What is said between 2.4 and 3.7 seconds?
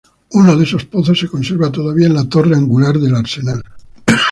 Angular del Arsenal.